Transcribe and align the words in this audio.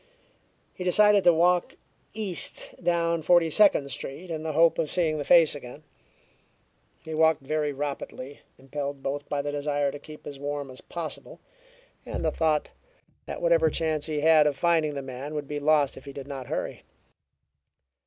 He 0.73 0.83
decided 0.83 1.23
to 1.25 1.31
walk 1.31 1.75
east 2.15 2.73
down 2.81 3.21
Forty 3.21 3.51
Second 3.51 3.87
Street, 3.91 4.31
in 4.31 4.41
the 4.41 4.53
hope 4.53 4.79
of 4.79 4.89
seeing 4.89 5.19
the 5.19 5.23
face 5.23 5.53
again. 5.53 5.83
He 7.05 7.13
walked 7.13 7.43
very 7.43 7.71
rapidly, 7.71 8.39
impelled 8.57 9.03
both 9.03 9.29
by 9.29 9.43
the 9.43 9.51
desire 9.51 9.91
to 9.91 9.99
keep 9.99 10.25
as 10.25 10.39
warm 10.39 10.71
as 10.71 10.81
possible, 10.81 11.39
and 12.03 12.25
the 12.25 12.31
thought 12.31 12.71
that 13.27 13.43
whatever 13.43 13.69
chance 13.69 14.07
he 14.07 14.21
had 14.21 14.47
of 14.47 14.57
finding 14.57 14.95
the 14.95 15.03
man 15.03 15.35
would 15.35 15.47
be 15.47 15.59
lost 15.59 15.95
if 15.95 16.05
he 16.05 16.13
did 16.13 16.27
not 16.27 16.47
hurry. 16.47 16.81